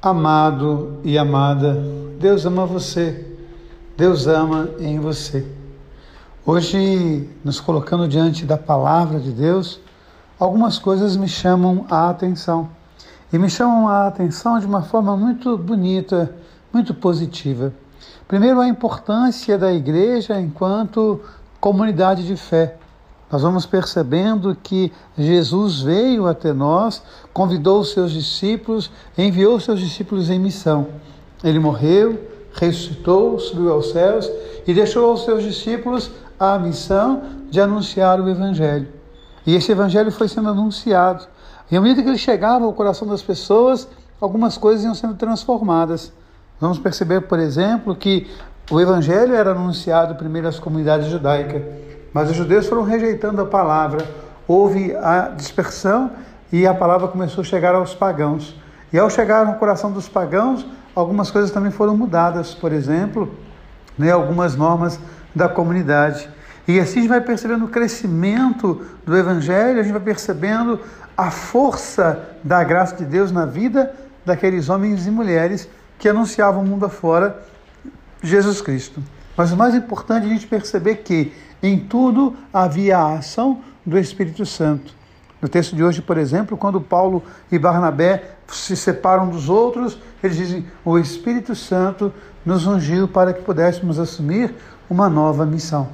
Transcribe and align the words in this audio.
Amado 0.00 1.00
e 1.02 1.18
amada, 1.18 1.76
Deus 2.20 2.46
ama 2.46 2.64
você, 2.64 3.36
Deus 3.96 4.28
ama 4.28 4.70
em 4.78 5.00
você. 5.00 5.44
Hoje, 6.46 7.28
nos 7.44 7.58
colocando 7.58 8.06
diante 8.06 8.44
da 8.44 8.56
palavra 8.56 9.18
de 9.18 9.32
Deus, 9.32 9.80
algumas 10.38 10.78
coisas 10.78 11.16
me 11.16 11.26
chamam 11.26 11.84
a 11.90 12.08
atenção. 12.10 12.68
E 13.32 13.38
me 13.38 13.50
chamam 13.50 13.88
a 13.88 14.06
atenção 14.06 14.60
de 14.60 14.66
uma 14.66 14.82
forma 14.82 15.16
muito 15.16 15.58
bonita, 15.58 16.32
muito 16.72 16.94
positiva. 16.94 17.72
Primeiro, 18.28 18.60
a 18.60 18.68
importância 18.68 19.58
da 19.58 19.72
igreja 19.72 20.40
enquanto 20.40 21.20
comunidade 21.60 22.24
de 22.24 22.36
fé. 22.36 22.76
Nós 23.30 23.42
vamos 23.42 23.66
percebendo 23.66 24.56
que 24.62 24.90
Jesus 25.16 25.82
veio 25.82 26.26
até 26.26 26.52
nós, 26.52 27.02
convidou 27.32 27.80
os 27.80 27.92
seus 27.92 28.10
discípulos, 28.10 28.90
enviou 29.16 29.56
os 29.56 29.64
seus 29.64 29.80
discípulos 29.80 30.30
em 30.30 30.38
missão. 30.38 30.86
Ele 31.44 31.58
morreu, 31.58 32.18
ressuscitou, 32.54 33.38
subiu 33.38 33.72
aos 33.72 33.90
céus 33.90 34.30
e 34.66 34.72
deixou 34.72 35.10
aos 35.10 35.24
seus 35.24 35.42
discípulos 35.42 36.10
a 36.40 36.58
missão 36.58 37.22
de 37.50 37.60
anunciar 37.60 38.18
o 38.18 38.28
Evangelho. 38.28 38.88
E 39.46 39.54
esse 39.54 39.70
Evangelho 39.72 40.10
foi 40.10 40.26
sendo 40.26 40.48
anunciado. 40.48 41.26
E 41.70 41.76
à 41.76 41.80
medida 41.80 42.02
que 42.02 42.08
ele 42.08 42.18
chegava 42.18 42.64
ao 42.64 42.72
coração 42.72 43.06
das 43.06 43.20
pessoas, 43.20 43.86
algumas 44.18 44.56
coisas 44.56 44.84
iam 44.84 44.94
sendo 44.94 45.14
transformadas. 45.14 46.12
Vamos 46.58 46.78
perceber, 46.78 47.22
por 47.22 47.38
exemplo, 47.38 47.94
que 47.94 48.26
o 48.70 48.80
Evangelho 48.80 49.34
era 49.34 49.50
anunciado 49.50 50.14
primeiro 50.14 50.48
às 50.48 50.58
comunidades 50.58 51.08
judaicas 51.08 51.87
mas 52.12 52.30
os 52.30 52.36
judeus 52.36 52.66
foram 52.66 52.82
rejeitando 52.82 53.40
a 53.42 53.46
palavra, 53.46 54.06
houve 54.46 54.94
a 54.96 55.32
dispersão 55.36 56.10
e 56.50 56.66
a 56.66 56.74
palavra 56.74 57.08
começou 57.08 57.42
a 57.42 57.44
chegar 57.44 57.74
aos 57.74 57.94
pagãos. 57.94 58.56
E 58.92 58.98
ao 58.98 59.10
chegar 59.10 59.44
no 59.44 59.54
coração 59.54 59.92
dos 59.92 60.08
pagãos, 60.08 60.66
algumas 60.94 61.30
coisas 61.30 61.50
também 61.50 61.70
foram 61.70 61.96
mudadas, 61.96 62.54
por 62.54 62.72
exemplo, 62.72 63.32
né, 63.98 64.10
algumas 64.10 64.56
normas 64.56 64.98
da 65.34 65.48
comunidade. 65.48 66.28
E 66.66 66.80
assim 66.80 66.98
a 66.98 67.02
gente 67.02 67.08
vai 67.08 67.20
percebendo 67.20 67.66
o 67.66 67.68
crescimento 67.68 68.82
do 69.04 69.16
Evangelho, 69.16 69.80
a 69.80 69.82
gente 69.82 69.92
vai 69.92 70.02
percebendo 70.02 70.80
a 71.16 71.30
força 71.30 72.28
da 72.42 72.62
graça 72.62 72.96
de 72.96 73.04
Deus 73.04 73.30
na 73.30 73.44
vida 73.44 73.92
daqueles 74.24 74.68
homens 74.68 75.06
e 75.06 75.10
mulheres 75.10 75.68
que 75.98 76.08
anunciavam 76.08 76.62
o 76.62 76.66
mundo 76.66 76.86
afora 76.86 77.42
Jesus 78.22 78.60
Cristo. 78.60 79.02
Mas 79.38 79.52
o 79.52 79.56
mais 79.56 79.72
importante 79.72 80.24
é 80.24 80.26
a 80.26 80.32
gente 80.32 80.48
perceber 80.48 80.96
que 80.96 81.32
em 81.62 81.78
tudo 81.78 82.34
havia 82.52 82.98
a 82.98 83.18
ação 83.18 83.60
do 83.86 83.96
Espírito 83.96 84.44
Santo. 84.44 84.92
No 85.40 85.48
texto 85.48 85.76
de 85.76 85.84
hoje, 85.84 86.02
por 86.02 86.18
exemplo, 86.18 86.56
quando 86.56 86.80
Paulo 86.80 87.22
e 87.52 87.56
Barnabé 87.56 88.32
se 88.48 88.76
separam 88.76 89.28
dos 89.28 89.48
outros, 89.48 89.96
eles 90.24 90.36
dizem: 90.36 90.66
O 90.84 90.98
Espírito 90.98 91.54
Santo 91.54 92.12
nos 92.44 92.66
ungiu 92.66 93.06
para 93.06 93.32
que 93.32 93.42
pudéssemos 93.42 94.00
assumir 94.00 94.52
uma 94.90 95.08
nova 95.08 95.46
missão. 95.46 95.88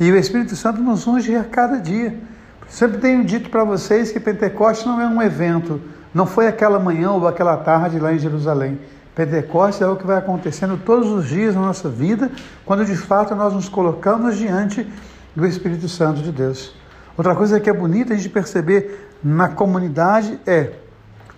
E 0.00 0.10
o 0.10 0.16
Espírito 0.16 0.56
Santo 0.56 0.80
nos 0.80 1.06
unge 1.06 1.36
a 1.36 1.44
cada 1.44 1.78
dia. 1.78 2.18
Sempre 2.66 2.98
tenho 2.98 3.24
dito 3.24 3.48
para 3.48 3.62
vocês 3.62 4.10
que 4.10 4.18
Pentecostes 4.18 4.84
não 4.84 5.00
é 5.00 5.06
um 5.06 5.22
evento, 5.22 5.80
não 6.12 6.26
foi 6.26 6.48
aquela 6.48 6.80
manhã 6.80 7.12
ou 7.12 7.28
aquela 7.28 7.56
tarde 7.58 8.00
lá 8.00 8.12
em 8.12 8.18
Jerusalém. 8.18 8.80
Pentecostes 9.18 9.82
é 9.82 9.86
o 9.88 9.96
que 9.96 10.06
vai 10.06 10.16
acontecendo 10.16 10.76
todos 10.76 11.10
os 11.10 11.26
dias 11.26 11.52
na 11.52 11.62
nossa 11.62 11.88
vida, 11.88 12.30
quando 12.64 12.84
de 12.84 12.94
fato 12.94 13.34
nós 13.34 13.52
nos 13.52 13.68
colocamos 13.68 14.38
diante 14.38 14.88
do 15.34 15.44
Espírito 15.44 15.88
Santo 15.88 16.22
de 16.22 16.30
Deus. 16.30 16.72
Outra 17.16 17.34
coisa 17.34 17.58
que 17.58 17.68
é 17.68 17.72
bonita 17.72 18.14
a 18.14 18.16
gente 18.16 18.28
perceber 18.28 19.10
na 19.20 19.48
comunidade 19.48 20.38
é 20.46 20.70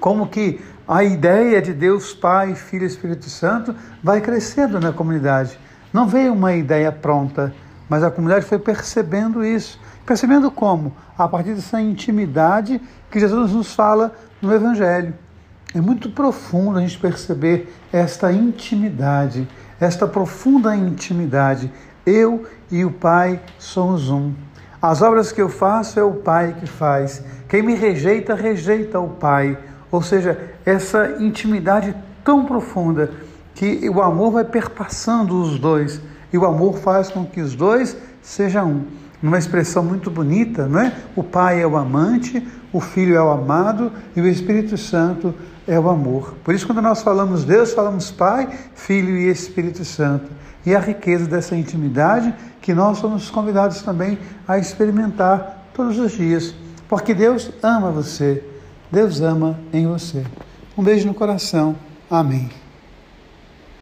como 0.00 0.26
que 0.26 0.60
a 0.88 1.04
ideia 1.04 1.62
de 1.62 1.72
Deus 1.72 2.12
Pai, 2.12 2.56
Filho 2.56 2.82
e 2.82 2.86
Espírito 2.88 3.30
Santo 3.30 3.72
vai 4.02 4.20
crescendo 4.20 4.80
na 4.80 4.92
comunidade. 4.92 5.56
Não 5.92 6.08
veio 6.08 6.32
uma 6.32 6.52
ideia 6.54 6.90
pronta, 6.90 7.54
mas 7.88 8.02
a 8.02 8.10
comunidade 8.10 8.44
foi 8.44 8.58
percebendo 8.58 9.44
isso. 9.44 9.78
Percebendo 10.04 10.50
como? 10.50 10.96
A 11.16 11.28
partir 11.28 11.54
dessa 11.54 11.80
intimidade 11.80 12.82
que 13.08 13.20
Jesus 13.20 13.52
nos 13.52 13.72
fala 13.72 14.12
no 14.42 14.52
Evangelho. 14.52 15.14
É 15.74 15.80
muito 15.82 16.08
profundo 16.08 16.78
a 16.78 16.80
gente 16.80 16.98
perceber 16.98 17.70
esta 17.92 18.32
intimidade, 18.32 19.46
esta 19.78 20.06
profunda 20.06 20.74
intimidade. 20.74 21.70
Eu 22.06 22.46
e 22.70 22.86
o 22.86 22.90
Pai 22.90 23.38
somos 23.58 24.08
um. 24.08 24.32
As 24.80 25.02
obras 25.02 25.30
que 25.30 25.42
eu 25.42 25.48
faço 25.50 26.00
é 26.00 26.02
o 26.02 26.14
Pai 26.14 26.56
que 26.58 26.66
faz. 26.66 27.22
Quem 27.48 27.62
me 27.62 27.74
rejeita, 27.74 28.34
rejeita 28.34 28.98
o 28.98 29.10
Pai. 29.10 29.58
Ou 29.90 30.00
seja, 30.00 30.38
essa 30.64 31.16
intimidade 31.18 31.94
tão 32.24 32.46
profunda 32.46 33.10
que 33.54 33.88
o 33.90 34.00
amor 34.00 34.30
vai 34.30 34.44
perpassando 34.44 35.38
os 35.42 35.58
dois. 35.58 36.00
E 36.32 36.38
o 36.38 36.46
amor 36.46 36.78
faz 36.78 37.10
com 37.10 37.26
que 37.26 37.42
os 37.42 37.54
dois 37.54 37.94
sejam 38.22 38.70
um. 38.70 38.86
Numa 39.22 39.38
expressão 39.38 39.82
muito 39.82 40.10
bonita, 40.10 40.66
não 40.66 40.80
é? 40.80 40.92
O 41.16 41.22
Pai 41.22 41.60
é 41.60 41.66
o 41.66 41.76
amante, 41.76 42.46
o 42.72 42.80
Filho 42.80 43.16
é 43.16 43.22
o 43.22 43.30
amado 43.30 43.90
e 44.14 44.20
o 44.20 44.28
Espírito 44.28 44.76
Santo 44.76 45.34
é 45.66 45.78
o 45.78 45.88
amor. 45.88 46.34
Por 46.44 46.54
isso, 46.54 46.66
quando 46.66 46.80
nós 46.80 47.02
falamos 47.02 47.44
Deus, 47.44 47.72
falamos 47.72 48.10
Pai, 48.10 48.48
Filho 48.74 49.16
e 49.16 49.28
Espírito 49.28 49.84
Santo. 49.84 50.30
E 50.64 50.74
a 50.74 50.80
riqueza 50.80 51.26
dessa 51.26 51.56
intimidade 51.56 52.34
que 52.60 52.74
nós 52.74 52.98
somos 52.98 53.30
convidados 53.30 53.82
também 53.82 54.18
a 54.46 54.58
experimentar 54.58 55.68
todos 55.74 55.98
os 55.98 56.12
dias. 56.12 56.54
Porque 56.88 57.14
Deus 57.14 57.50
ama 57.62 57.90
você, 57.90 58.42
Deus 58.90 59.20
ama 59.20 59.58
em 59.72 59.86
você. 59.86 60.24
Um 60.76 60.82
beijo 60.82 61.06
no 61.06 61.14
coração. 61.14 61.76
Amém. 62.10 62.50